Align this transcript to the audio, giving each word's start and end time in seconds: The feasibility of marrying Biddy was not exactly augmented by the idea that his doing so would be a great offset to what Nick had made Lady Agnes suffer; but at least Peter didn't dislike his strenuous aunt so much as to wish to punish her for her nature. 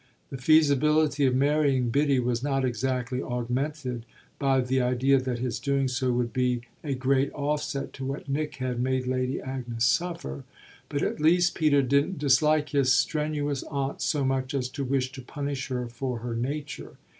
The 0.31 0.37
feasibility 0.41 1.27
of 1.27 1.35
marrying 1.35 1.89
Biddy 1.91 2.19
was 2.19 2.41
not 2.41 2.65
exactly 2.65 3.21
augmented 3.21 4.03
by 4.39 4.61
the 4.61 4.81
idea 4.81 5.19
that 5.21 5.37
his 5.37 5.59
doing 5.59 5.87
so 5.87 6.11
would 6.11 6.33
be 6.33 6.61
a 6.83 6.95
great 6.95 7.31
offset 7.33 7.93
to 7.93 8.05
what 8.05 8.27
Nick 8.27 8.55
had 8.55 8.79
made 8.79 9.05
Lady 9.05 9.39
Agnes 9.39 9.85
suffer; 9.85 10.43
but 10.89 11.03
at 11.03 11.19
least 11.21 11.53
Peter 11.53 11.83
didn't 11.83 12.17
dislike 12.17 12.69
his 12.69 12.91
strenuous 12.91 13.61
aunt 13.69 14.01
so 14.01 14.25
much 14.25 14.55
as 14.55 14.69
to 14.69 14.83
wish 14.83 15.11
to 15.11 15.21
punish 15.21 15.67
her 15.67 15.87
for 15.87 16.17
her 16.17 16.35
nature. 16.35 16.95